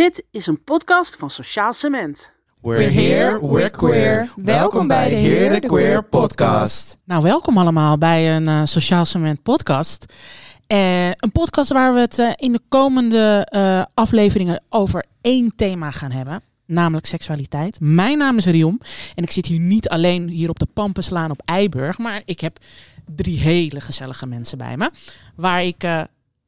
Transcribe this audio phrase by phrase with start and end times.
[0.00, 2.30] Dit is een podcast van Sociaal Cement.
[2.60, 4.32] We're here, we're queer.
[4.36, 6.98] Welkom bij de Heer de Queer podcast.
[7.04, 10.12] Nou, welkom allemaal bij een uh, Sociaal Cement podcast.
[10.72, 13.48] Uh, een podcast waar we het uh, in de komende
[13.94, 16.42] afleveringen over één thema gaan hebben.
[16.66, 17.80] Namelijk seksualiteit.
[17.80, 18.80] Mijn naam is Rion.
[19.14, 21.98] En ik zit hier niet alleen hier op de Pampenslaan op Eiburg.
[21.98, 22.58] Maar ik heb
[23.14, 24.90] drie hele gezellige mensen bij me.
[25.36, 25.84] Waar ik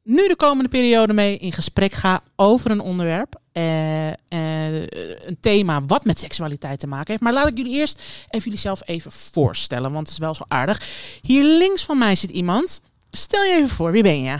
[0.03, 3.41] nu de komende periode mee in gesprek ga over een onderwerp.
[3.53, 7.21] Uh, een thema wat met seksualiteit te maken heeft.
[7.21, 10.43] Maar laat ik jullie eerst even jullie zelf even voorstellen, want het is wel zo
[10.47, 10.81] aardig.
[11.21, 12.81] Hier links van mij zit iemand.
[13.11, 14.39] Stel je even voor, wie ben je?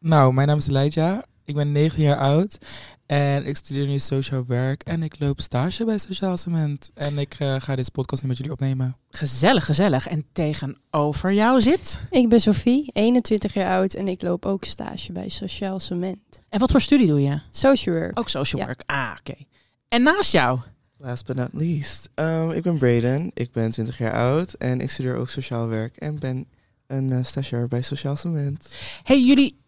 [0.00, 1.22] Nou, mijn naam is Elijah.
[1.48, 2.58] Ik ben 9 jaar oud
[3.06, 6.90] en ik studeer nu sociaal werk en ik loop stage bij Sociaal Cement.
[6.94, 8.96] En ik uh, ga deze podcast nu met jullie opnemen.
[9.10, 10.06] Gezellig, gezellig.
[10.06, 12.00] En tegenover jou zit?
[12.10, 16.42] Ik ben Sophie, 21 jaar oud en ik loop ook stage bij Sociaal Cement.
[16.48, 17.40] En wat voor studie doe je?
[17.50, 18.18] Social work.
[18.18, 18.82] Ook social work.
[18.86, 19.30] Ah, oké.
[19.30, 19.46] Okay.
[19.88, 20.60] En naast jou?
[20.98, 22.08] Last but not least.
[22.14, 25.96] Um, ik ben Braden, ik ben 20 jaar oud en ik studeer ook sociaal werk
[25.96, 26.46] en ben
[26.86, 28.68] een uh, stagiair bij Sociaal Cement.
[29.02, 29.66] Hey, jullie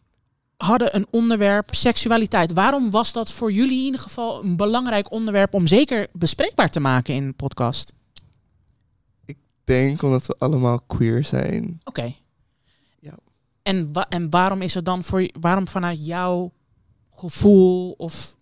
[0.62, 2.52] hadden een onderwerp seksualiteit.
[2.52, 6.80] Waarom was dat voor jullie in ieder geval een belangrijk onderwerp om zeker bespreekbaar te
[6.80, 7.92] maken in een podcast?
[9.24, 11.64] Ik denk omdat we allemaal queer zijn.
[11.64, 12.00] Oké.
[12.00, 12.16] Okay.
[13.00, 13.14] Ja.
[13.62, 16.52] En, wa en waarom is het dan voor waarom vanuit jouw
[17.10, 18.36] gevoel of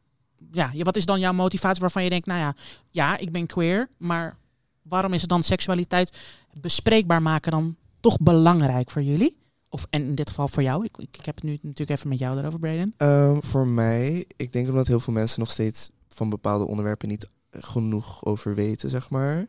[0.53, 2.55] ja, wat is dan jouw motivatie waarvan je denkt, nou ja,
[2.91, 4.37] ja, ik ben queer, maar
[4.83, 6.17] waarom is het dan seksualiteit
[6.61, 9.37] bespreekbaar maken dan toch belangrijk voor jullie?
[9.69, 10.85] Of en in dit geval voor jou?
[10.85, 12.95] Ik, ik, ik heb het nu natuurlijk even met jou erover, Braden.
[12.99, 17.29] Um, voor mij, ik denk omdat heel veel mensen nog steeds van bepaalde onderwerpen niet
[17.51, 19.47] genoeg over weten, zeg maar.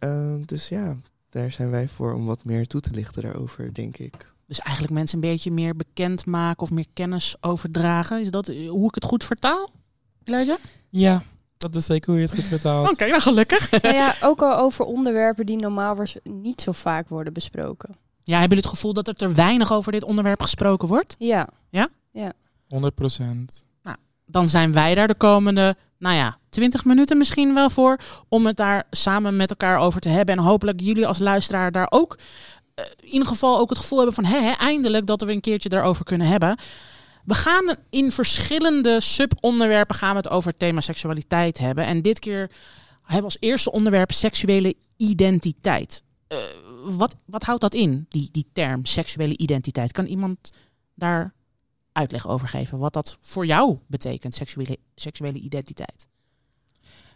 [0.00, 0.96] Um, dus ja,
[1.28, 4.32] daar zijn wij voor om wat meer toe te lichten daarover, denk ik.
[4.46, 8.20] Dus eigenlijk mensen een beetje meer bekend maken of meer kennis overdragen.
[8.20, 9.70] Is dat hoe ik het goed vertaal,
[10.24, 10.58] Elijah?
[10.88, 11.22] Ja,
[11.56, 12.84] dat is zeker hoe je het goed vertaalt.
[12.84, 13.70] Oké, okay, nou gelukkig.
[13.70, 17.94] Nou ja, ook al over onderwerpen die normaal niet zo vaak worden besproken.
[18.24, 21.14] Ja, hebben jullie het gevoel dat er te weinig over dit onderwerp gesproken wordt?
[21.18, 21.48] Ja.
[21.70, 21.88] Ja?
[22.12, 22.32] Ja.
[22.68, 23.64] 100 procent.
[23.82, 23.96] Nou,
[24.26, 27.98] dan zijn wij daar de komende, nou ja, 20 minuten misschien wel voor.
[28.28, 30.36] Om het daar samen met elkaar over te hebben.
[30.36, 32.18] En hopelijk jullie als luisteraar daar ook
[32.78, 34.24] uh, in ieder geval ook het gevoel hebben van...
[34.24, 36.58] Hé, hé, eindelijk dat we een keertje daarover kunnen hebben.
[37.24, 41.84] We gaan in verschillende subonderwerpen gaan we het over het thema seksualiteit hebben.
[41.84, 42.50] En dit keer
[43.00, 46.02] hebben we als eerste onderwerp seksuele identiteit.
[46.28, 46.38] Uh,
[46.82, 49.92] wat, wat houdt dat in, die, die term seksuele identiteit?
[49.92, 50.52] Kan iemand
[50.94, 51.34] daar
[51.92, 56.06] uitleg over geven wat dat voor jou betekent, seksuele, seksuele identiteit?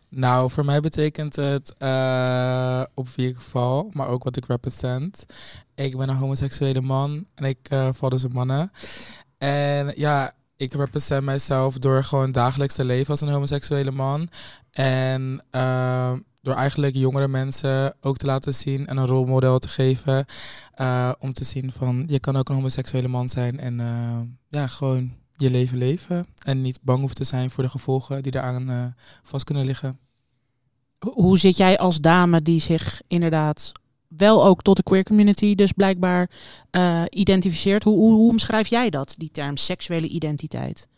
[0.08, 5.26] Nou, voor mij betekent het uh, op wie ik val, maar ook wat ik represent.
[5.74, 8.72] Ik ben een homoseksuele man en ik uh, val dus op mannen.
[9.38, 14.28] En ja, ik represent mijzelf door gewoon dagelijks te leven als een homoseksuele man.
[14.70, 16.12] En uh,
[16.46, 20.24] door eigenlijk jongere mensen ook te laten zien en een rolmodel te geven.
[20.80, 24.66] Uh, om te zien van je kan ook een homoseksuele man zijn en uh, ja,
[24.66, 26.26] gewoon je leven leven.
[26.44, 28.84] En niet bang hoeft te zijn voor de gevolgen die daaraan uh,
[29.22, 29.98] vast kunnen liggen.
[30.98, 33.72] Hoe zit jij als dame die zich inderdaad
[34.08, 36.30] wel ook tot de queer community dus blijkbaar
[37.10, 37.84] identificeert?
[37.84, 40.88] Hoe, hoe, hoe omschrijf jij dat, die term seksuele identiteit?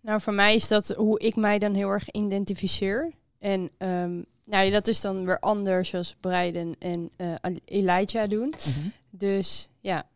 [0.00, 3.12] Nou, voor mij is dat hoe ik mij dan heel erg identificeer.
[3.38, 7.34] En um, nou, dat is dan weer anders zoals Breiden en uh,
[7.64, 8.54] Elijah doen.
[8.66, 8.92] Mm -hmm.
[9.10, 10.06] Dus ja,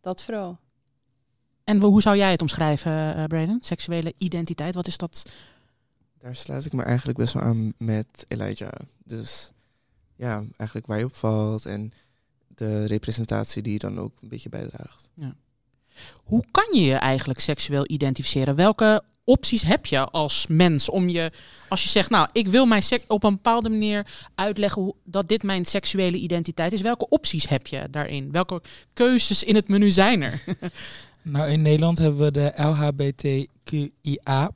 [0.00, 0.58] dat vooral.
[1.64, 3.58] En hoe zou jij het omschrijven, uh, Braden?
[3.60, 5.32] Seksuele identiteit, wat is dat?
[6.18, 8.72] Daar sluit ik me eigenlijk best wel aan met Elijah.
[9.04, 9.52] Dus
[10.16, 11.92] ja, eigenlijk waar je op valt en
[12.48, 15.10] de representatie die je dan ook een beetje bijdraagt.
[15.14, 15.34] Ja.
[16.24, 18.56] Hoe kan je je eigenlijk seksueel identificeren?
[18.56, 21.30] Welke opties heb je als mens om je,
[21.68, 25.42] als je zegt, nou, ik wil mij op een bepaalde manier uitleggen hoe, dat dit
[25.42, 26.80] mijn seksuele identiteit is.
[26.80, 28.32] Welke opties heb je daarin?
[28.32, 28.62] Welke
[28.92, 30.42] keuzes in het menu zijn er?
[31.22, 34.50] nou, in Nederland hebben we de LHBTQIA+.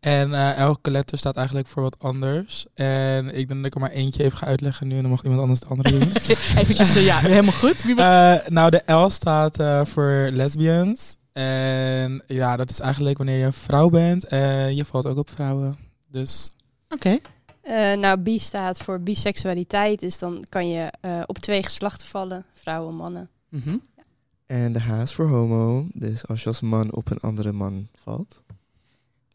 [0.00, 2.66] En uh, elke letter staat eigenlijk voor wat anders.
[2.74, 4.96] En ik denk dat ik er maar eentje even ga uitleggen nu.
[4.96, 6.12] En dan mag iemand anders de andere doen.
[6.60, 7.84] Eventjes, uh, ja, helemaal goed.
[7.84, 11.16] Uh, nou, de L staat voor lesbians.
[11.32, 15.30] En ja, dat is eigenlijk wanneer je een vrouw bent en je valt ook op
[15.30, 15.76] vrouwen.
[16.08, 16.50] Dus.
[16.88, 17.18] Oké.
[17.62, 17.94] Okay.
[17.94, 20.00] nou, bi staat voor biseksualiteit.
[20.00, 20.92] Dus dan kan je
[21.26, 22.44] op twee geslachten vallen.
[22.52, 23.28] Vrouwen, mannen.
[23.48, 23.82] Mm -hmm.
[23.96, 24.02] ja.
[24.46, 25.86] En de H is voor homo.
[25.92, 28.42] Dus als je als man op een andere man valt.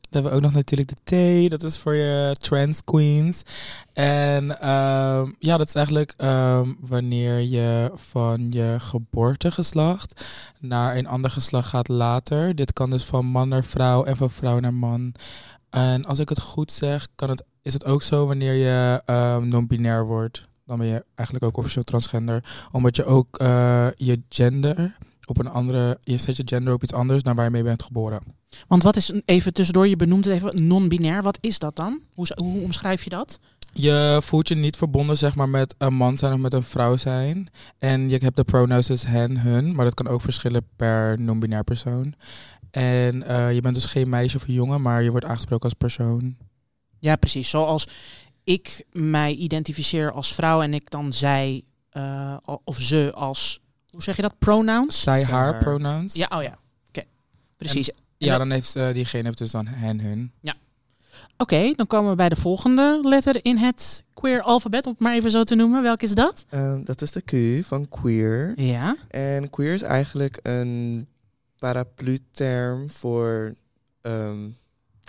[0.09, 1.49] Hebben we ook nog natuurlijk de T.
[1.49, 3.41] Dat is voor je trans queens.
[3.93, 10.25] En ehm, ja, dat is eigenlijk ehm, wanneer je van je geboortegeslacht
[10.59, 12.55] naar een ander geslacht gaat later.
[12.55, 15.13] Dit kan dus van man naar vrouw en van vrouw naar man.
[15.69, 19.47] En als ik het goed zeg, kan het, is het ook zo wanneer je ehm,
[19.47, 20.47] non-binair wordt.
[20.65, 22.67] Dan ben je eigenlijk ook officieel transgender.
[22.71, 26.93] Omdat je ook eh, je gender op een andere, je zet je gender op iets
[26.93, 28.21] anders dan waar je mee bent geboren.
[28.67, 31.21] Want wat is, even tussendoor, je benoemt het even, non-binair.
[31.21, 32.01] Wat is dat dan?
[32.13, 33.39] Hoe, hoe omschrijf je dat?
[33.73, 36.95] Je voelt je niet verbonden zeg maar, met een man zijn of met een vrouw
[36.95, 37.47] zijn.
[37.77, 39.75] En je hebt de pronouns dus hen, hun.
[39.75, 42.13] Maar dat kan ook verschillen per non-binair persoon.
[42.71, 45.73] En eh, je bent dus geen meisje of een jongen, maar je wordt aangesproken als
[45.73, 46.35] persoon.
[46.99, 47.49] Ja, precies.
[47.49, 47.87] Zoals
[48.43, 51.63] ik mij identificeer als vrouw en ik dan zij
[51.97, 53.59] uh, of ze als,
[53.95, 55.01] hoe zeg je dat, pronouns?
[55.01, 56.13] Zij, haar, pronouns.
[56.13, 56.57] Ja, oh ja.
[56.87, 57.03] Oké,
[57.57, 57.89] precies.
[57.89, 60.31] En, ja, dan heeft uh, diegene heeft dus dan hen, hun.
[60.39, 60.55] Ja.
[61.37, 65.01] Oké, okay, dan komen we bij de volgende letter in het queer alfabet, om het
[65.01, 65.81] maar even zo te noemen.
[65.81, 66.45] Welke is dat?
[66.49, 68.61] Um, dat is de Q van queer.
[68.61, 68.95] Ja.
[69.07, 71.07] En queer is eigenlijk een
[71.59, 73.55] paraplu-term voor
[74.01, 74.57] um,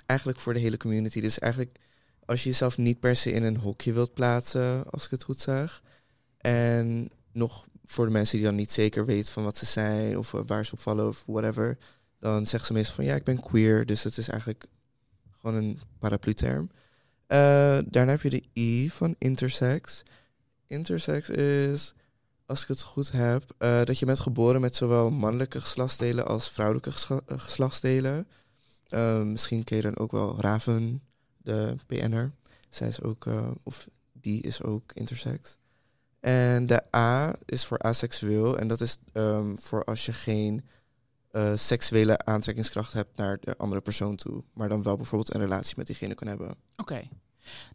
[0.06, 1.20] eigenlijk voor de hele community.
[1.20, 1.78] Dus eigenlijk
[2.24, 5.40] als je jezelf niet per se in een hokje wilt plaatsen, als ik het goed
[5.40, 5.82] zeg.
[6.38, 10.30] En nog voor de mensen die dan niet zeker weten van wat ze zijn of
[10.30, 11.78] waar ze op vallen of whatever,
[12.18, 13.86] dan zeggen ze meestal van ja, ik ben queer.
[13.86, 14.66] Dus het is eigenlijk
[15.40, 16.70] gewoon een paraplu-term.
[17.28, 20.02] Uh, daarna heb je de I van intersex.
[20.66, 21.92] Intersex is,
[22.46, 26.50] als ik het goed heb, uh, dat je bent geboren met zowel mannelijke geslachtsdelen als
[26.50, 26.92] vrouwelijke
[27.26, 28.28] geslachtsdelen.
[29.24, 31.02] Misschien ken je dan ook wel Raven,
[31.36, 32.32] de PN'er.
[32.70, 33.26] Zij is ook,
[33.62, 35.58] of die is ook intersex.
[36.20, 38.58] En de A is voor aseksueel.
[38.58, 40.64] En dat is um, voor als je geen
[41.32, 44.42] uh, seksuele aantrekkingskracht hebt naar de andere persoon toe.
[44.52, 46.54] Maar dan wel bijvoorbeeld een relatie met diegene kan hebben.
[46.76, 47.08] Oké.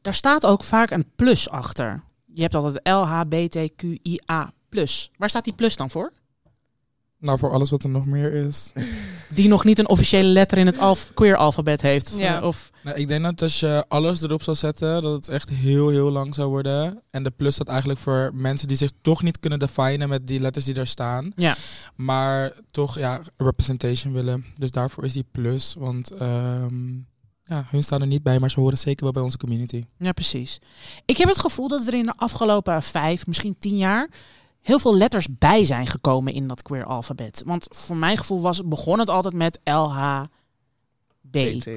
[0.01, 2.03] Daar staat ook vaak een plus achter.
[2.25, 4.53] Je hebt altijd LHBTQIA.
[5.17, 6.11] Waar staat die plus dan voor?
[7.21, 8.71] Nou, voor alles wat er nog meer is.
[9.35, 12.13] Die nog niet een officiële letter in het alf queer alfabet heeft.
[12.17, 12.37] Ja.
[12.37, 12.71] Uh, of...
[12.83, 16.11] Nou, ik denk dat als je alles erop zou zetten, dat het echt heel, heel
[16.11, 17.01] lang zou worden.
[17.11, 20.39] En de plus staat eigenlijk voor mensen die zich toch niet kunnen definen met die
[20.39, 21.31] letters die daar staan.
[21.35, 21.55] Ja.
[21.95, 24.45] Maar toch, ja, representation willen.
[24.57, 25.75] Dus daarvoor is die plus.
[25.77, 27.07] Want um,
[27.43, 29.83] ja, hun staan er niet bij, maar ze horen zeker wel bij onze community.
[29.97, 30.59] Ja, precies.
[31.05, 34.09] Ik heb het gevoel dat er in de afgelopen vijf, misschien tien jaar
[34.61, 37.41] heel veel letters bij zijn gekomen in dat queer alfabet.
[37.45, 40.23] Want voor mijn gevoel was, begon het altijd met L, H,
[41.31, 41.31] B.
[41.31, 41.69] BT.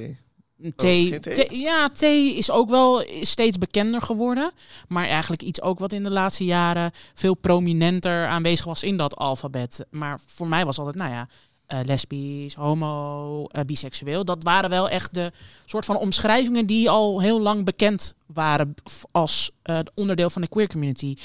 [0.77, 4.53] T, oh, T, ja, T is ook wel steeds bekender geworden.
[4.89, 9.17] Maar eigenlijk iets ook wat in de laatste jaren veel prominenter aanwezig was in dat
[9.17, 9.87] alfabet.
[9.91, 11.29] Maar voor mij was altijd, nou ja,
[11.69, 14.25] uh, lesbisch, homo, uh, biseksueel.
[14.25, 15.33] Dat waren wel echt de
[15.65, 18.75] soort van omschrijvingen die al heel lang bekend waren
[19.11, 21.17] als uh, onderdeel van de queer community.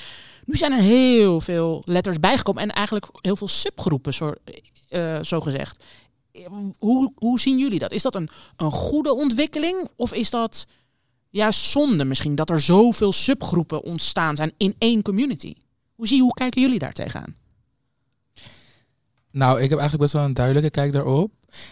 [0.49, 4.33] Nu zijn er heel veel letters bijgekomen en eigenlijk heel veel subgroepen, zo,
[5.21, 5.83] zo gezegd.
[6.79, 7.91] Hoe, hoe zien jullie dat?
[7.91, 10.65] Is dat een, een goede ontwikkeling of is dat
[11.29, 15.53] juist zonde misschien dat er zoveel subgroepen ontstaan zijn in één community?
[15.95, 17.35] Hoe, zie, hoe kijken jullie daar tegenaan?
[19.31, 21.31] Nou, ik heb eigenlijk best wel een duidelijke kijk daarop.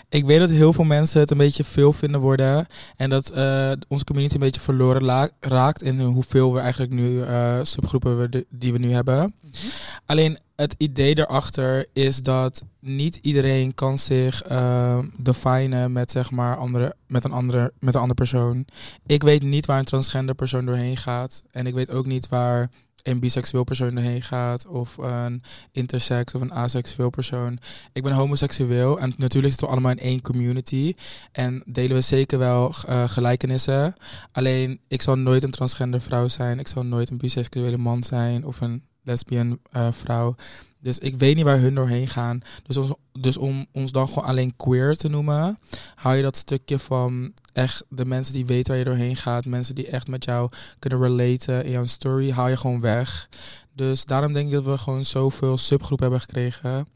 [0.09, 2.65] Ik weet dat heel veel mensen het een beetje veel vinden worden.
[2.95, 7.59] En dat uh, onze community een beetje verloren raakt in hoeveel we eigenlijk nu uh,
[7.61, 9.19] subgroepen we die we nu hebben.
[9.21, 9.69] Mm -hmm.
[10.05, 16.57] Alleen het idee erachter is dat niet iedereen kan zich uh, definen met, zeg maar,
[16.57, 18.65] andere, met, een andere, met een andere persoon.
[19.05, 21.43] Ik weet niet waar een transgender persoon doorheen gaat.
[21.51, 22.69] En ik weet ook niet waar
[23.07, 27.59] een biseksueel persoon doorheen gaat, of een intersex of een aseksueel persoon.
[27.93, 30.93] Ik ben homoseksueel en natuurlijk zitten we allemaal in één community
[31.31, 33.93] en delen we zeker wel uh, gelijkenissen.
[34.31, 38.45] Alleen ik zal nooit een transgender vrouw zijn, ik zal nooit een biseksuele man zijn
[38.45, 40.35] of een lesbian uh, vrouw.
[40.79, 42.41] Dus ik weet niet waar hun doorheen gaan.
[42.63, 42.77] Dus,
[43.19, 45.59] dus om ons dan gewoon alleen queer te noemen,
[45.95, 49.75] hou je dat stukje van echt de mensen die weten waar je doorheen gaat, mensen
[49.75, 50.49] die echt met jou
[50.79, 53.29] kunnen relaten in jouw story, haal je gewoon weg.
[53.73, 56.87] Dus daarom denk ik dat we gewoon zoveel subgroepen hebben gekregen.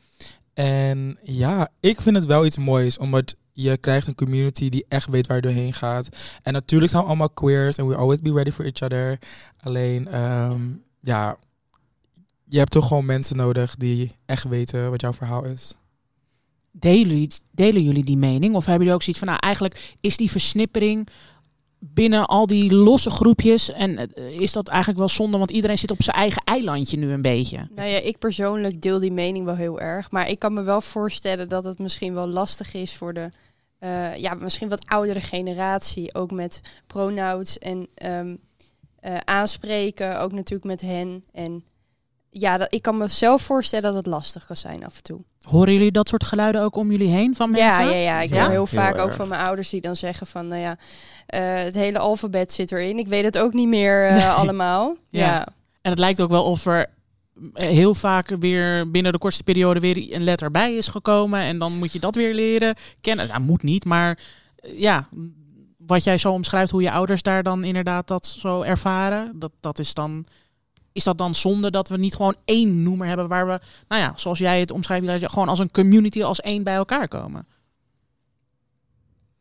[0.54, 5.10] En ja, ik vind het wel iets moois, omdat je krijgt een community die echt
[5.10, 6.10] weet waar je doorheen gaat.
[6.42, 9.20] En natuurlijk zijn we allemaal queers en we always be ready for each other.
[9.62, 11.38] Alleen, um, ja,
[12.46, 15.76] je hebt toch gewoon mensen nodig die echt weten wat jouw verhaal is.
[16.72, 17.18] Delen
[17.52, 18.56] jullie, jullie die mening?
[18.56, 21.08] Of hebben jullie ook zoiets van, nou eigenlijk is die versnippering
[21.80, 26.04] binnen al die losse groepjes en is dat eigenlijk wel zonde, want iedereen zit op
[26.04, 27.68] zijn eigen eilandje nu een beetje.
[27.76, 30.82] Nou ja, ik persoonlijk deel die mening wel heel erg, maar ik kan me wel
[30.82, 33.30] voorstellen dat het misschien wel lastig is voor de
[33.82, 38.36] eh, ja, misschien wat oudere generatie, ook met pronouns en ehm,
[39.00, 41.24] eh, aanspreken, ook natuurlijk met hen.
[41.32, 41.64] En
[42.30, 45.22] ja, ik kan me zelf voorstellen dat het lastig kan zijn af en toe.
[45.42, 47.84] Horen jullie dat soort geluiden ook om jullie heen van mensen?
[47.84, 48.22] Ja, ja, ja.
[48.22, 48.36] Ik Ja?
[48.36, 50.78] hoor heel Heel vaak ook van mijn ouders die dan zeggen van, nou ja,
[51.26, 52.98] eh, het hele alfabet zit erin.
[52.98, 54.26] Ik weet het ook niet meer eh, Nee.
[54.28, 54.96] allemaal.
[55.10, 55.26] Ja.
[55.26, 55.48] Ja.
[55.82, 56.86] En het lijkt ook wel of er
[57.54, 61.40] eh, heel vaak weer binnen de kortste periode weer een letter bij is gekomen.
[61.40, 63.28] En dan moet je dat weer leren kennen.
[63.28, 64.20] Nou, moet niet, maar
[64.62, 65.08] ja,
[65.78, 69.32] wat jij zo omschrijft, hoe je ouders daar dan inderdaad dat zo ervaren.
[69.36, 70.26] Dat, dat is dan.
[70.94, 74.14] Is dat dan zonde dat we niet gewoon één noemer hebben waar we, nou ja,
[74.16, 77.48] zoals jij het omschrijft, gewoon als een community, als één bij elkaar komen?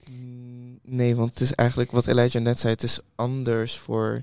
[0.09, 0.51] Mm,
[0.91, 2.73] Nee, want het is eigenlijk wat Elijah net zei.
[2.73, 4.23] Het is anders voor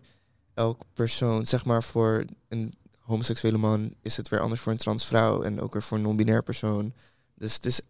[0.54, 1.46] elk persoon.
[1.46, 5.42] Zeg maar voor een homoseksuele man is het weer anders voor een transvrouw.
[5.42, 6.94] En ook weer voor een non-binair persoon.
[7.36, 7.82] Dus het is,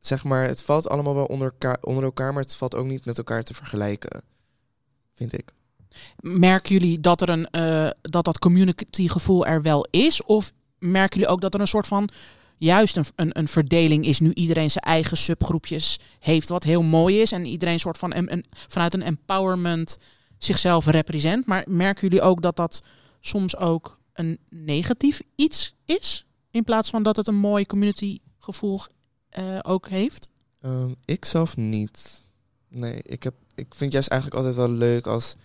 [0.00, 2.32] zeg maar, het valt allemaal wel onder onder elkaar.
[2.32, 4.22] Maar het valt ook niet met elkaar te vergelijken.
[5.14, 5.52] Vind ik.
[6.20, 10.22] Merken jullie dat er een eh, dat dat community gevoel er wel is?
[10.22, 12.08] Of merken jullie ook dat er een soort van
[12.58, 17.20] juist een, een, een verdeling is nu iedereen zijn eigen subgroepjes heeft, wat heel mooi
[17.20, 19.98] is en iedereen soort van een, een, vanuit een empowerment
[20.38, 21.46] zichzelf represent.
[21.46, 22.82] Maar merken jullie ook dat dat
[23.20, 28.80] soms ook een negatief iets is in plaats van dat het een mooi community gevoel
[29.28, 30.28] eh, ook heeft?
[30.60, 32.22] Ehm, ik zelf niet.
[32.68, 35.36] Nee, ik, heb, ik vind juist eigenlijk altijd wel leuk als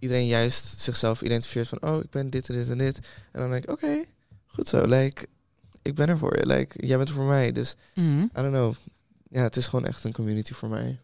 [0.00, 1.82] iedereen juist zichzelf identificeert van...
[1.82, 2.96] oh, ik ben dit en dit en dit.
[3.32, 4.04] En dan denk ik, oké,
[4.46, 4.84] goed zo.
[4.86, 5.26] Like,
[5.82, 6.46] ik ben er voor je.
[6.46, 7.52] Like, jij bent er voor mij.
[7.52, 8.20] Dus, Mhm.
[8.22, 8.74] I don't know.
[9.30, 10.98] Ja, het is gewoon echt een community voor mij.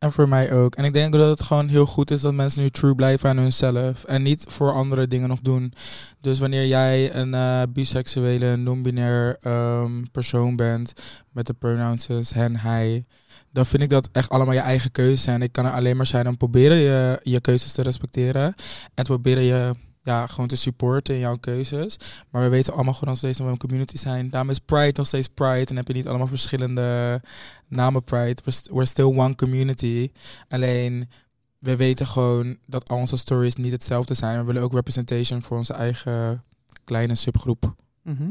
[0.00, 0.74] En voor mij ook.
[0.74, 3.36] En ik denk dat het gewoon heel goed is dat mensen nu true blijven aan
[3.36, 4.04] hunzelf.
[4.04, 5.72] En niet voor andere dingen nog doen.
[6.20, 10.92] Dus wanneer jij een eh, biseksuele, non-binair ehm, persoon bent.
[11.30, 13.04] Met de pronouns hen, hij.
[13.52, 15.42] Dan vind ik dat echt allemaal je eigen keuze zijn.
[15.42, 18.44] Ik kan er alleen maar zijn om proberen je, je keuzes te respecteren.
[18.94, 21.96] En te proberen je ja, gewoon te supporten in jouw keuzes.
[22.30, 24.30] Maar we weten allemaal gewoon nog steeds dat we een community zijn.
[24.30, 25.66] Daarom is Pride nog steeds Pride.
[25.70, 27.20] En heb je niet allemaal verschillende
[27.68, 28.42] namen Pride.
[28.44, 30.10] We're, st- we're still one community.
[30.48, 31.08] Alleen,
[31.58, 34.38] we weten gewoon dat al onze stories niet hetzelfde zijn.
[34.38, 36.44] We willen ook representation voor onze eigen
[36.84, 37.74] kleine subgroep.
[38.02, 38.30] Mhm.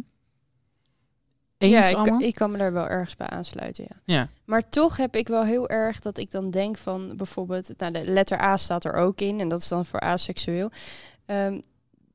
[1.57, 2.19] Eens ja, ik, allemaal?
[2.19, 4.13] ik kan me daar wel ergens bij aansluiten, ja.
[4.15, 4.27] Ja.
[4.45, 8.03] Maar toch heb ik wel heel erg dat ik dan denk van bijvoorbeeld, nou, de
[8.05, 10.71] letter A staat er ook in en dat is dan voor aseksueel.
[11.29, 11.59] Ehm,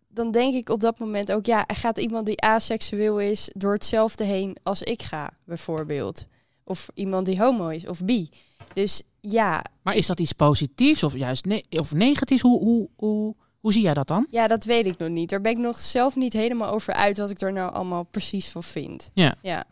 [0.08, 4.24] dan denk ik op dat moment ook, ja, gaat iemand die aseksueel is door hetzelfde
[4.24, 6.26] heen als ik ga, bijvoorbeeld.
[6.64, 8.28] Of iemand die homo is of bi.
[8.72, 12.42] Dus ja, Maar is dat iets positiefs of juist ne of negatiefs?
[12.42, 14.26] Hoe, hoe, hoe, hoe zie jij dat dan?
[14.30, 15.28] ja, dat weet ik nog niet.
[15.30, 18.48] Daar ben ik nog zelf niet helemaal over uit wat ik er nou allemaal precies
[18.48, 19.10] van vind.
[19.14, 19.34] Ja.
[19.42, 19.64] Ja,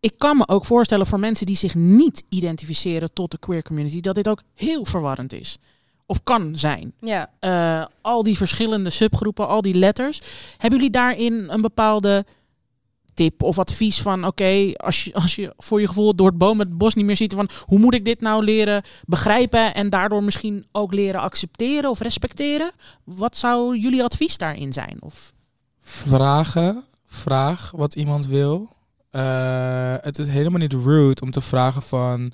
[0.00, 4.00] Ik kan me ook voorstellen voor mensen die zich niet identificeren tot de queer community,
[4.00, 5.58] dat dit ook heel verwarrend is.
[6.06, 6.92] Of kan zijn.
[7.00, 7.30] ja.
[7.40, 10.20] Eh, al die verschillende subgroepen, al die letters.
[10.56, 12.24] Hebben jullie daarin een bepaalde
[13.14, 14.24] tip of advies van...
[14.24, 17.16] oké, als, je, als je voor je gevoel door het boom het bos niet meer
[17.16, 17.34] ziet...
[17.34, 19.74] van hoe moet ik dit nou leren begrijpen...
[19.74, 22.72] en daardoor misschien ook leren accepteren of respecteren?
[23.04, 24.96] Wat zou jullie advies daarin zijn?
[25.00, 25.32] Of...
[25.80, 26.84] Vragen.
[27.04, 28.68] Vraag wat iemand wil.
[29.10, 32.32] Eh, het is helemaal niet rude om te vragen van...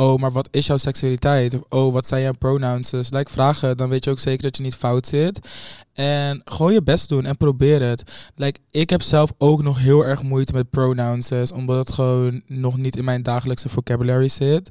[0.00, 1.54] Oh, maar wat is jouw seksualiteit?
[1.54, 2.90] Of oh, wat zijn jouw pronouns?
[2.90, 5.48] Dus like, vragen, dan weet je ook zeker dat je niet fout zit.
[5.92, 8.02] En gewoon je best doen en probeer het.
[8.34, 11.30] Like, ik heb zelf ook nog heel erg moeite met pronouns.
[11.54, 14.70] Omdat het gewoon nog niet in mijn dagelijkse vocabulary zit.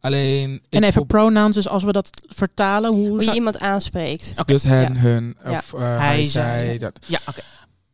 [0.00, 0.62] Alleen...
[0.70, 2.90] En even pro- pronouns, dus als we dat vertalen...
[2.94, 3.36] Hoe Hoe je zou...
[3.36, 4.46] iemand aanspreekt.
[4.46, 5.00] Dus hen, Ja.
[5.00, 5.50] hun, Ja.
[5.58, 6.78] of eh, Hij, hij, zij, ja.
[6.78, 6.98] Dat.
[7.06, 7.40] Ja, oké.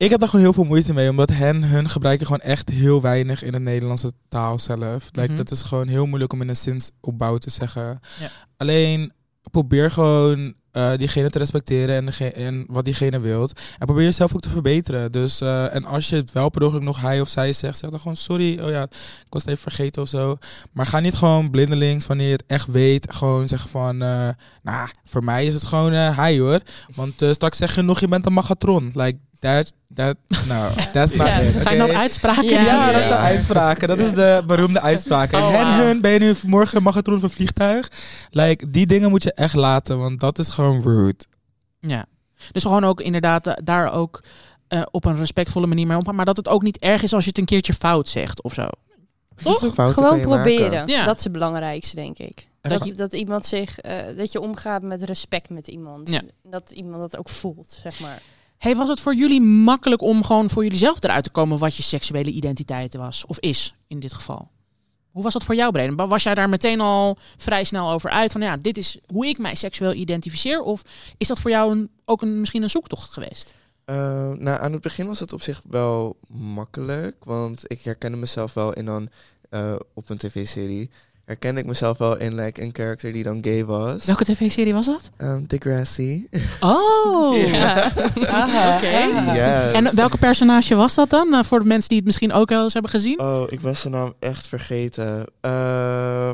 [0.02, 3.00] Ik heb daar gewoon heel veel moeite mee, omdat hen, hun gebruiken gewoon echt heel
[3.00, 5.08] weinig in de Nederlandse taal zelf.
[5.12, 5.36] Like, Mhm.
[5.36, 8.00] Dat is gewoon heel moeilijk om in een zinsopbouw te zeggen.
[8.20, 8.28] Ja.
[8.56, 9.12] Alleen
[9.50, 13.60] probeer gewoon eh, diegene te respecteren en, en wat diegene wilt.
[13.78, 15.12] En probeer jezelf ook te verbeteren.
[15.12, 17.90] Dus, eh, en als je het wel per ongeluk nog hij of zij zegt, zeg
[17.90, 18.60] dan gewoon sorry.
[18.60, 20.36] Oh ja, ik was het even vergeten of zo.
[20.72, 24.02] Maar ga niet gewoon blindelings, wanneer je het echt weet, gewoon zeggen van...
[24.02, 24.28] eh
[24.62, 26.60] nou, voor mij is het gewoon hij hoor.
[26.94, 28.90] Want straks zeg je nog, je bent een magatron.
[28.94, 30.16] Like, that, that,
[30.48, 31.62] no, that's not it.
[31.62, 32.44] Zijn dat uitspraken?
[32.44, 33.88] Ja, Ja, dat zijn uitspraken.
[33.88, 35.32] Dat is de beroemde uitspraak.
[35.32, 37.88] Oh, hun, ben je nu morgen een magatron van vliegtuig?
[38.30, 41.24] Like, die dingen moet je echt laten, want dat is gewoon rude.
[41.80, 42.04] Ja.
[42.52, 44.22] Dus gewoon ook inderdaad eh, daar ook
[44.68, 46.14] eh, op een respectvolle manier mee omgaan.
[46.14, 48.54] Maar dat het ook niet erg is als je het een keertje fout zegt of
[48.54, 48.68] zo.
[49.42, 49.58] Toch?
[49.92, 50.86] Gewoon proberen.
[50.86, 51.04] Ja.
[51.04, 52.46] Dat is het belangrijkste, denk ik.
[52.60, 52.78] Echt?
[52.78, 56.10] Dat, je- dat iemand zich, eh, dat je omgaat met respect met iemand.
[56.10, 56.20] Ja.
[56.42, 58.22] Dat iemand dat ook voelt, zeg maar.
[58.62, 61.76] Hey, was het voor jullie makkelijk om gewoon voor jullie zelf eruit te komen wat
[61.76, 63.26] je seksuele identiteit was?
[63.26, 64.50] Of is in dit geval?
[65.10, 66.08] Hoe was dat voor jou, Breden?
[66.08, 68.32] Was jij daar meteen al vrij snel over uit?
[68.32, 70.60] Van ja, dit is hoe ik mij seksueel identificeer?
[70.60, 70.82] Of
[71.16, 73.54] is dat voor jou ook een, misschien een zoektocht geweest?
[73.86, 73.96] Uh,
[74.32, 77.24] nou, aan het begin was het op zich wel makkelijk.
[77.24, 79.08] Want ik herkende mezelf wel in dan
[79.50, 80.90] uh, op een tv-serie.
[81.32, 84.04] Herkende ik mezelf wel in like, een karakter die dan gay was.
[84.04, 85.10] Welke tv-serie was dat?
[85.18, 86.28] Um, Degrassi.
[86.60, 87.36] Oh!
[87.52, 87.92] Ja.
[88.76, 88.88] Oké.
[89.34, 89.72] Yes.
[89.72, 91.34] En welke personage was dat dan?
[91.34, 93.20] Uh, voor de mensen die het misschien ook wel eens hebben gezien?
[93.20, 95.26] Oh, ik ben zijn naam echt vergeten.
[95.46, 96.32] Uh,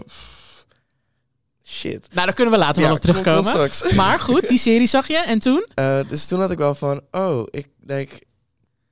[1.64, 2.06] shit.
[2.12, 3.70] Nou, daar kunnen we later Ja, wel op terugkomen.
[3.96, 5.16] Maar goed, die serie zag je.
[5.18, 5.66] En toen?
[5.74, 8.22] Eh, dus toen had ik wel van, oh, ik, like,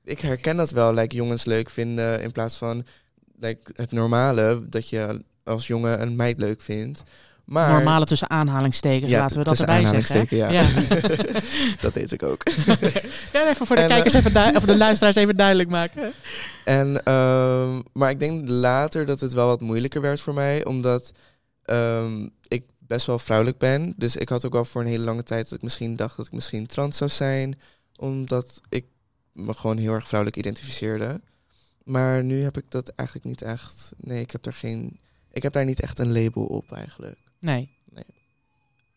[0.03, 2.85] ik herken dat wel, like, jongens leuk vinden in plaats van
[3.39, 7.03] like, het normale, dat je als jongen een meid leuk vindt.
[7.45, 10.27] Maar, Normale tussen aanhalingstekens, Ja, laten we dat erbij zeggen.
[10.29, 10.65] ja.
[11.81, 12.43] dat deed ik ook.
[13.33, 16.13] Ja, even voor de En, eh, kijkers even of de luisteraars even duidelijk maken.
[16.65, 21.11] En, ehm, maar ik denk later dat het wel wat moeilijker werd voor mij, omdat
[21.65, 23.93] ehm, ik best wel vrouwelijk ben.
[23.97, 26.25] Dus ik had ook wel voor een hele lange tijd dat ik misschien dacht dat
[26.25, 27.59] ik misschien trans zou zijn,
[27.95, 28.85] omdat ik
[29.31, 31.21] me gewoon heel erg vrouwelijk identificeerde.
[31.83, 33.91] Maar nu heb ik dat eigenlijk niet echt.
[33.97, 34.99] Nee, ik heb daar geen.
[35.31, 37.17] Ik heb daar niet echt een label op eigenlijk.
[37.39, 37.69] Nee.
[37.93, 38.05] Nee.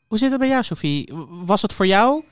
[0.07, 1.13] Hoe zit het bij jou, Sophie?
[1.29, 2.25] Was het voor jou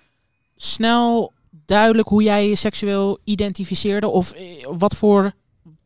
[0.57, 1.33] snel
[1.67, 4.09] duidelijk hoe jij je seksueel identificeerde?
[4.09, 5.33] Of eh, wat voor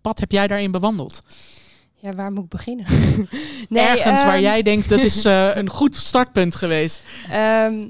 [0.01, 1.23] pad heb jij daarin bewandeld?
[1.95, 2.87] Ja, waar moet ik beginnen?
[3.71, 7.03] Ergens waar ehm, jij denkt dat is eh, een goed startpunt geweest.
[7.31, 7.89] Ehm,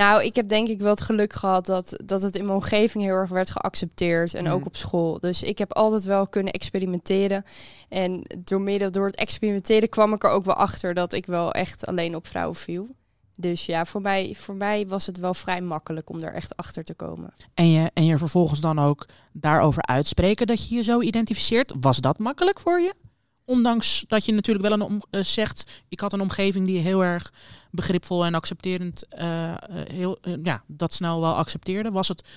[0.00, 3.04] nou, ik heb denk ik wel het geluk gehad dat, dat het in mijn omgeving
[3.04, 4.34] heel erg werd geaccepteerd.
[4.34, 4.50] En Mm.
[4.50, 5.20] ook op school.
[5.20, 7.44] Dus ik heb altijd wel kunnen experimenteren.
[7.88, 11.52] En door middel door het experimenteren kwam ik er ook wel achter dat ik wel
[11.52, 12.88] echt alleen op vrouwen viel.
[13.36, 16.84] Dus ja, voor mij, voor mij was het wel vrij makkelijk om daar echt achter
[16.84, 17.32] te komen.
[17.54, 21.72] En je, en je vervolgens dan ook daarover uitspreken dat je je zo identificeert.
[21.80, 22.94] Was dat makkelijk voor je?
[23.44, 27.04] Ondanks dat je natuurlijk wel een om, eh, zegt, ik had een omgeving die heel
[27.04, 27.32] erg
[27.70, 31.90] begripvol en accepterend, eh, eh, heel, ja, dat snel wel accepteerde.
[31.90, 32.28] Was, het,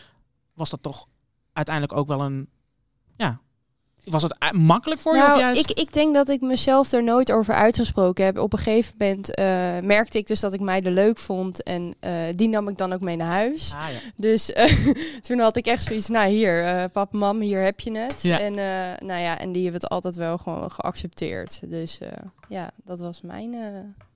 [0.53, 1.07] was dat toch
[1.53, 2.49] uiteindelijk ook wel een,
[3.17, 3.41] ja,
[4.03, 5.21] was het makkelijk voor je?
[5.21, 5.69] Of Nou, juist?
[5.69, 8.37] ik, ik denk dat ik mezelf er nooit over uitgesproken heb.
[8.37, 9.45] Op een gegeven moment eh,
[9.81, 11.63] merkte ik dus dat ik meiden leuk vond.
[11.63, 13.73] En eh, die nam ik dan ook mee naar huis.
[13.75, 13.99] Ah, ja.
[14.15, 14.87] Dus eh,
[15.27, 18.21] toen had ik echt zoiets, nou hier, pap, mam, hier heb je het.
[18.21, 18.39] Ja.
[18.39, 18.53] En,
[19.05, 21.59] nou ja, en die hebben het altijd wel gewoon geaccepteerd.
[21.69, 21.99] Dus
[22.49, 23.55] ja, dat was mijn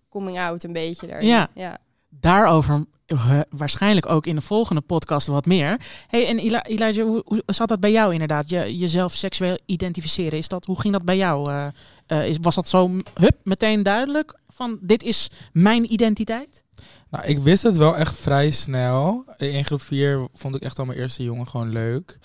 [0.09, 1.27] coming out een beetje daarin.
[1.27, 1.47] Ja.
[1.53, 1.77] ja.
[2.09, 5.81] Daarover eh, waarschijnlijk ook in de volgende podcast wat meer.
[6.07, 8.49] Hey, en Eli- Elijah, hoe, hoe zat dat bij jou inderdaad?
[8.49, 10.37] Je, jezelf seksueel identificeren.
[10.37, 11.51] Is dat, hoe ging dat bij jou?
[11.51, 11.67] Eh,
[12.05, 14.39] eh, is, was dat zo hup, meteen duidelijk?
[14.47, 16.63] Van dit is mijn identiteit?
[17.09, 19.25] Nou, ik wist het wel echt vrij snel.
[19.37, 22.19] In groep 4 vond ik echt al mijn eerste jongen gewoon leuk.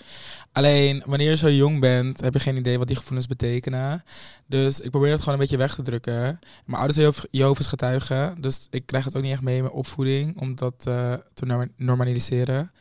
[0.51, 4.03] Alleen, wanneer je zo jong bent, heb je geen idee wat die gevoelens betekenen.
[4.47, 6.39] Dus ik probeer het gewoon een beetje weg te drukken.
[6.65, 8.41] Mijn ouders zijn Jehovah's getuigen.
[8.41, 10.39] Dus ik krijg het ook niet echt mee in mijn opvoeding.
[10.39, 12.71] Om dat eh, te norma- normaliseren.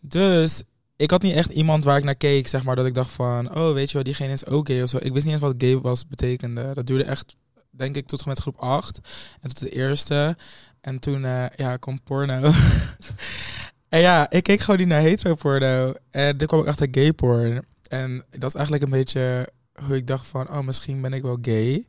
[0.00, 0.62] Dus
[0.96, 2.76] ik had niet echt iemand waar ik naar keek, zeg maar.
[2.76, 4.96] Dat ik dacht van, oh, weet je wel, diegene is ook gay of zo.
[5.00, 6.70] Ik wist niet eens wat gay was betekende.
[6.74, 7.36] Dat duurde echt,
[7.70, 9.00] denk ik, tot met groep 8.
[9.40, 10.36] En tot de eerste.
[10.80, 12.40] En toen eh, ja, kwam porno.
[13.88, 15.94] en ja, ik keek gewoon niet naar hetero porno.
[16.10, 17.64] En toen kwam ik achter gay porn.
[17.88, 19.48] En dat is eigenlijk een beetje
[19.86, 21.86] hoe ik dacht van, oh, misschien ben ik wel gay.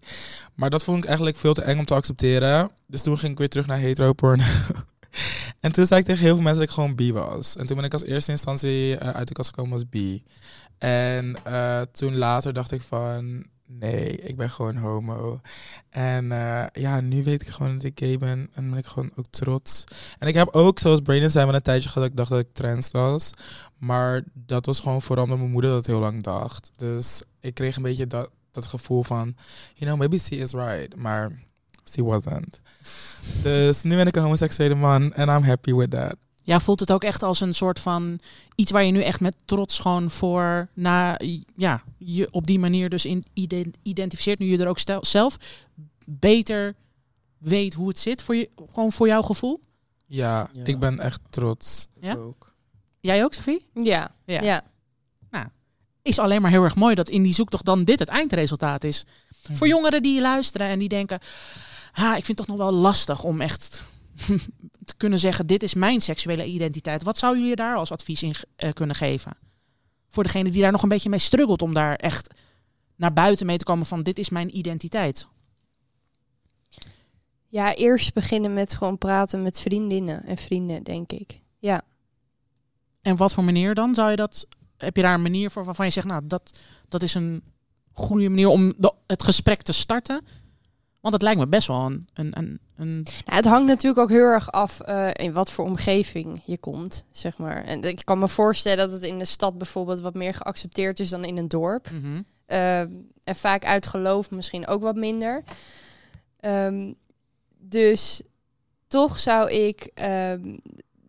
[0.56, 2.72] Maar dat vond ik eigenlijk veel te eng om te accepteren.
[2.88, 4.44] Dus toen ging ik weer terug naar hetero porno.
[5.60, 7.56] en toen zei ik tegen heel veel mensen dat ik gewoon bi was.
[7.56, 10.24] En toen ben ik als eerste instantie eh, uit de kast gekomen als bi.
[10.78, 13.46] En eh, toen later dacht ik van,
[13.80, 15.42] nee, ik ben gewoon homo.
[15.90, 19.12] En eh, ja, nu weet ik gewoon dat ik gay ben en ben ik gewoon
[19.16, 19.84] ook trots.
[20.20, 22.40] En ik heb ook, zoals Brandon zei, wel een tijdje gehad dat ik dacht dat
[22.40, 23.32] ik trans was.
[23.78, 26.72] Maar dat was gewoon vooral omdat mijn moeder dat heel lang dacht.
[26.76, 29.36] Dus ik kreeg een beetje dat, dat gevoel van,
[29.74, 30.96] you know, maybe she is right.
[30.96, 31.32] Maar
[31.92, 32.62] she wasn't.
[33.44, 36.16] Dus nu ben ik een homoseksuele man en I'm happy with that.
[36.44, 38.20] Ja, voelt het ook echt als een soort van
[38.56, 41.20] iets waar je nu echt met trots gewoon voor na,
[41.56, 44.40] ja, je op die manier dus in ident- identificeert.
[44.40, 45.38] Nu je er ook stel, zelf
[46.06, 46.76] beter
[47.38, 49.60] weet hoe het zit voor je, gewoon voor jouw gevoel.
[50.06, 50.66] Ja, Ja.
[50.66, 51.88] ik ben echt trots.
[52.00, 52.14] Ja?
[52.16, 52.54] Ook.
[53.00, 53.66] Jij ook, Sophie?
[53.74, 54.12] Ja.
[54.26, 54.42] Ja.
[54.42, 54.62] ja.
[56.04, 59.06] Is alleen maar heel erg mooi dat in die zoektocht dan dit het eindresultaat is.
[59.52, 61.20] Voor jongeren die luisteren en die denken,
[61.92, 63.84] ha, ik vind het toch nog wel lastig om echt
[64.86, 67.04] te kunnen zeggen, dit is mijn seksuele identiteit.
[67.04, 69.32] Wat zou jullie daar als advies in eh, kunnen geven?
[70.10, 72.34] Voor degene die daar nog een beetje mee struggelt om daar echt
[72.96, 75.28] naar buiten mee te komen van, dit is mijn identiteit.
[77.48, 81.42] Ja, eerst beginnen met gewoon praten met vriendinnen en vrienden, denk ik.
[81.60, 81.82] Ja.
[83.02, 83.96] En wat voor manier dan?
[83.96, 87.04] Zou je dat, heb je daar een manier voor waarvan je zegt, nou, dat, dat
[87.04, 87.44] is een
[87.92, 90.26] goede manier om de- het gesprek te starten?
[91.02, 92.08] Want het lijkt me best wel een...
[92.14, 95.66] een, een, een Nou, het hangt natuurlijk ook heel erg af eh, in wat voor
[95.66, 97.64] omgeving je komt, zeg maar.
[97.64, 101.10] En ik kan me voorstellen dat het in de stad bijvoorbeeld wat meer geaccepteerd is
[101.10, 101.92] dan in een dorp.
[101.92, 102.22] Mhm.
[102.46, 102.90] Ehm,
[103.24, 105.44] en vaak uit geloof misschien ook wat minder.
[106.40, 106.94] Ehm,
[107.58, 108.22] dus
[108.88, 110.58] toch zou ik ehm,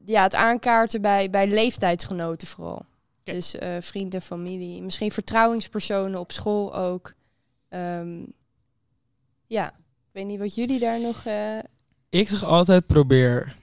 [0.04, 2.84] ja, het aankaarten bij, bij leeftijdsgenoten vooral.
[3.22, 7.14] Dus eh, vrienden, familie, misschien vertrouwingspersonen op school ook.
[9.46, 9.72] Ja,
[10.12, 11.24] weet niet wat jullie daar nog...
[11.24, 11.58] eh,
[12.08, 13.60] Ik zeg altijd probeer.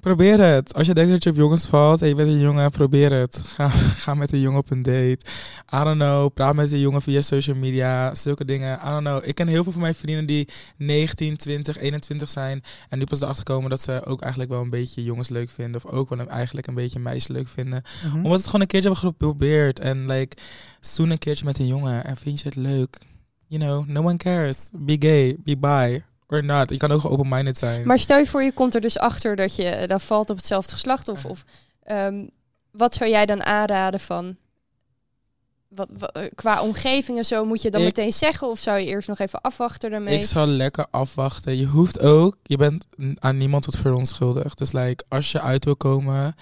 [0.00, 0.74] Probeer het.
[0.74, 3.42] Als je denkt dat je op jongens valt en je bent een jongen, probeer het.
[3.44, 3.68] Ga,
[4.04, 5.18] ga met een jongen op een date.
[5.74, 6.32] I don't know.
[6.34, 8.14] Praat met een jongen via social media.
[8.14, 8.78] Zulke dingen.
[8.84, 9.24] I don't know.
[9.28, 12.62] Ik ken heel veel van mijn vrienden die 19, 20, 21 zijn.
[12.88, 15.84] En nu pas erachter komen dat ze ook eigenlijk wel een beetje jongens leuk vinden.
[15.84, 17.82] Of ook wel een, eigenlijk een beetje meisjes leuk vinden.
[18.04, 18.16] Mhm.
[18.16, 19.78] Omdat ze het gewoon een keertje hebben geprobeerd.
[19.78, 20.36] En like,
[20.80, 22.04] zoen een keertje met een jongen.
[22.04, 22.98] En vind je het leuk.
[23.52, 24.56] You know, no one cares.
[24.72, 26.02] Be gay, be bi.
[26.28, 26.70] Or not.
[26.70, 27.86] Je kan ook open-minded zijn.
[27.86, 30.36] Maar stel je voor, je komt er dus achter dat je eh, dan valt op
[30.36, 31.08] hetzelfde geslacht.
[31.08, 31.44] Of, of
[31.82, 32.26] ehm,
[32.70, 34.36] wat zou jij dan aanraden van
[35.68, 37.44] wat, wa- eh, qua omgeving en zo?
[37.44, 40.18] Moet je dan Ik- meteen zeggen of zou je eerst nog even afwachten daarmee?
[40.18, 41.56] Ik zal lekker afwachten.
[41.56, 42.86] Je hoeft ook, je bent
[43.18, 44.58] aan niemand wat verontschuldigd.
[44.58, 46.34] Dus like, als je uit wil komen,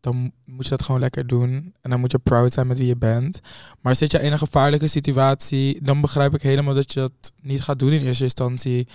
[0.00, 1.74] dan moet je dat gewoon lekker doen.
[1.80, 3.40] En dan moet je proud zijn met wie je bent.
[3.80, 7.62] Maar zit je in een gevaarlijke situatie, dan begrijp ik helemaal dat je dat niet
[7.62, 8.88] gaat doen in eerste instantie.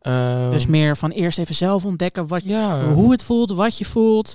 [0.00, 2.84] Ehm, Dus meer van eerst even zelf ontdekken wat, ja.
[2.92, 4.32] hoe het voelt, wat je voelt.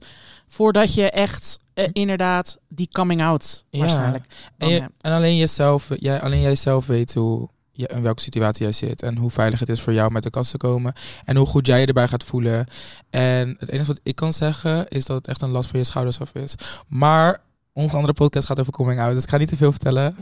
[0.48, 3.80] Voordat je echt eh, inderdaad die coming out Ja.
[3.80, 4.26] waarschijnlijk.
[4.58, 9.02] Je- en alleen, jezelf, jij, alleen jijzelf weet hoe, je, in welke situatie jij zit.
[9.02, 10.94] En hoe veilig het is voor jou met de kast te komen.
[11.26, 12.68] En hoe goed jij je erbij gaat voelen.
[13.10, 15.86] En het enige wat ik kan zeggen is dat het echt een last van je
[15.86, 16.56] schouders af is.
[16.88, 17.42] Maar
[17.74, 19.14] onze andere podcast gaat over coming out.
[19.14, 20.16] Dus ik ga niet te veel vertellen.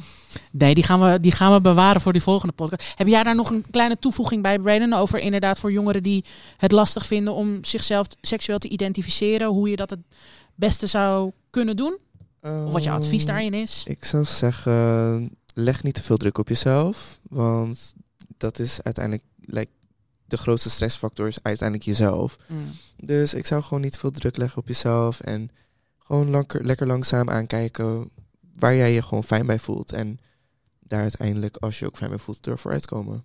[0.52, 2.94] Nee, die gaan, we, die gaan we bewaren voor die volgende podcast.
[2.96, 4.94] Heb jij daar nog een kleine toevoeging bij, Braden?
[4.94, 6.26] Over inderdaad voor jongeren die
[6.58, 9.48] het lastig vinden om zichzelf seksueel te identificeren.
[9.48, 10.00] Hoe je dat het
[10.56, 12.00] beste zou kunnen doen?
[12.42, 13.84] Of wat je advies Ehm, daarin is?
[13.88, 17.20] Ik zou zeggen, leg niet te veel druk op jezelf.
[17.30, 17.94] Want
[18.38, 19.72] dat is uiteindelijk, like,
[20.26, 22.38] de grootste stressfactor is uiteindelijk jezelf.
[22.48, 22.72] Mm.
[22.96, 25.20] Dus ik zou gewoon niet veel druk leggen op jezelf.
[25.20, 25.50] En
[26.00, 28.10] gewoon lekker, lekker langzaam aankijken
[28.54, 29.92] waar jij je gewoon fijn bij voelt.
[29.92, 30.20] En
[30.80, 33.24] daar uiteindelijk, als je ook fijn bij voelt, door vooruitkomen.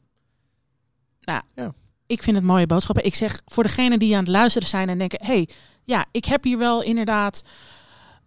[2.06, 3.04] Ik vind het mooie boodschappen.
[3.04, 5.48] Ik zeg voor degenen die aan het luisteren zijn en denken: hey,
[5.84, 7.42] ja, ik heb hier wel inderdaad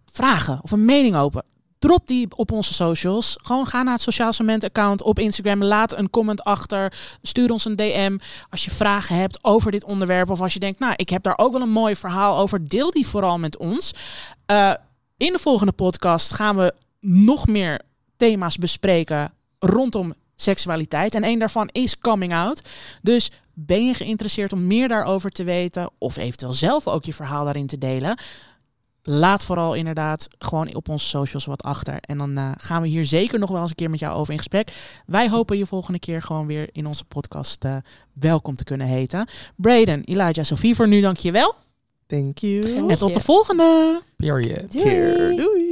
[0.06, 1.44] vragen of een mening open.
[1.80, 3.36] Drop die op onze socials.
[3.42, 5.64] Gewoon ga naar het Sociaal Cement account op Instagram.
[5.64, 6.92] Laat een comment achter.
[7.22, 8.18] Stuur ons een DM.
[8.50, 10.30] Als je vragen hebt over dit onderwerp.
[10.30, 12.68] Of als je denkt, nou, ik heb daar ook wel een mooi verhaal over.
[12.68, 13.94] Deel die vooral met ons.
[14.46, 14.74] Eh,
[15.16, 17.80] in de volgende podcast gaan we nog meer
[18.16, 21.14] thema's bespreken rondom seksualiteit.
[21.14, 22.62] En een daarvan is coming out.
[23.02, 27.44] Dus ben je geïnteresseerd om meer daarover te weten, of eventueel zelf ook je verhaal
[27.44, 28.18] daarin te delen?
[29.02, 31.98] Laat vooral inderdaad gewoon op onze socials wat achter.
[32.00, 34.32] En dan eh, gaan we hier zeker nog wel eens een keer met jou over
[34.32, 34.72] in gesprek.
[35.06, 37.76] Wij hopen je volgende keer gewoon weer in onze podcast eh,
[38.12, 39.28] welkom te kunnen heten.
[39.56, 41.54] Braden, Elijah, Sophie, voor nu dank je wel.
[42.06, 42.88] Thank you.
[42.88, 44.00] En tot de volgende!
[44.16, 44.72] Period.
[44.72, 44.84] Doei.
[44.84, 45.36] Keer.
[45.36, 45.69] Doei.